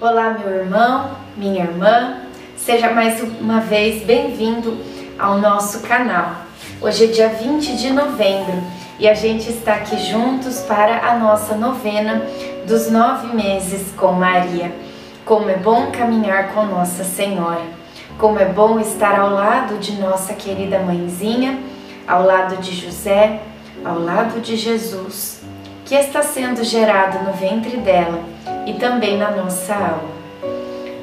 [0.00, 2.18] Olá, meu irmão, minha irmã,
[2.56, 4.78] seja mais uma vez bem-vindo
[5.18, 6.36] ao nosso canal.
[6.80, 8.62] Hoje é dia 20 de novembro
[8.96, 12.22] e a gente está aqui juntos para a nossa novena
[12.64, 14.72] dos nove meses com Maria.
[15.24, 17.64] Como é bom caminhar com Nossa Senhora,
[18.18, 21.58] como é bom estar ao lado de nossa querida mãezinha,
[22.06, 23.40] ao lado de José,
[23.84, 25.42] ao lado de Jesus,
[25.84, 28.37] que está sendo gerado no ventre dela
[28.68, 30.18] e também na nossa alma.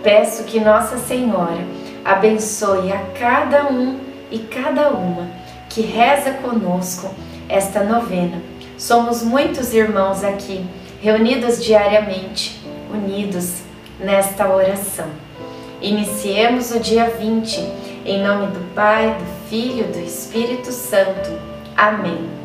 [0.04, 1.66] Peço que Nossa Senhora
[2.04, 5.28] abençoe a cada um e cada uma
[5.68, 7.10] que reza conosco
[7.50, 8.40] esta novena.
[8.78, 10.64] Somos muitos irmãos aqui,
[11.02, 12.62] reunidos diariamente,
[12.94, 13.64] unidos
[14.00, 15.08] nesta oração.
[15.82, 17.60] Iniciemos o dia 20,
[18.06, 21.32] em nome do Pai, do Filho e do Espírito Santo.
[21.76, 22.45] Amém.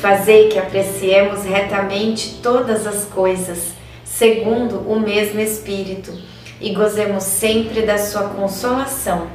[0.00, 3.72] Fazei que apreciemos retamente todas as coisas,
[4.04, 6.12] segundo o mesmo Espírito,
[6.60, 9.26] e gozemos sempre da Sua consolação.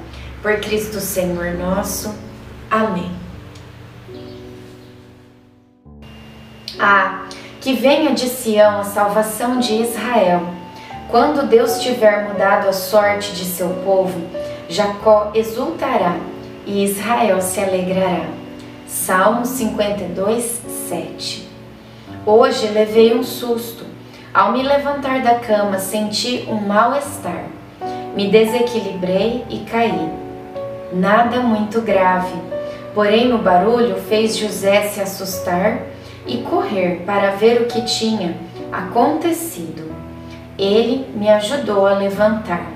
[0.42, 2.14] Por Cristo Senhor nosso.
[2.72, 3.12] Amém.
[6.80, 7.26] Ah,
[7.60, 10.48] que venha de Sião a salvação de Israel.
[11.10, 14.20] Quando Deus tiver mudado a sorte de seu povo,
[14.70, 16.18] Jacó exultará
[16.66, 18.43] e Israel se alegrará.
[18.94, 21.50] Salmo 52, 7.
[22.28, 23.84] Hoje levei um susto.
[24.32, 27.46] Ao me levantar da cama, senti um mal-estar.
[28.16, 30.10] Me desequilibrei e caí.
[30.94, 32.36] Nada muito grave,
[32.94, 35.82] porém o barulho fez José se assustar
[36.28, 38.38] e correr para ver o que tinha
[38.72, 39.92] acontecido.
[40.56, 42.73] Ele me ajudou a levantar.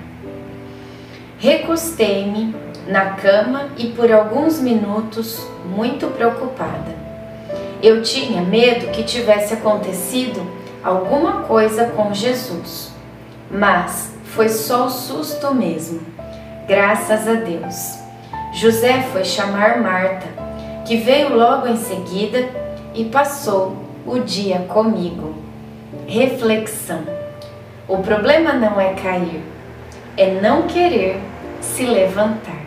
[1.39, 2.55] Recostei-me
[2.87, 6.95] na cama e por alguns minutos muito preocupada.
[7.81, 10.41] Eu tinha medo que tivesse acontecido
[10.83, 12.91] alguma coisa com Jesus,
[13.51, 16.01] mas foi só o susto mesmo.
[16.67, 17.99] Graças a Deus.
[18.53, 20.25] José foi chamar Marta,
[20.87, 22.49] que veio logo em seguida
[22.95, 23.77] e passou
[24.07, 25.35] o dia comigo.
[26.07, 27.03] Reflexão:
[27.87, 29.43] o problema não é cair,
[30.17, 31.19] é não querer
[31.61, 32.65] se levantar.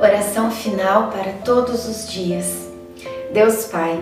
[0.00, 2.70] Oração final para todos os dias.
[3.34, 3.98] Deus Pai,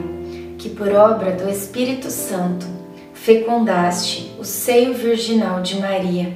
[0.58, 2.66] que por obra do Espírito Santo
[3.14, 6.34] fecundaste o seio virginal de Maria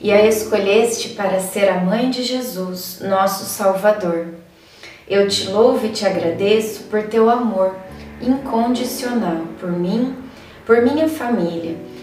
[0.00, 4.26] e a escolheste para ser a mãe de Jesus, nosso Salvador.
[5.08, 7.76] Eu te louvo e te agradeço por teu amor
[8.20, 10.16] incondicional por mim,
[10.66, 11.76] por minha família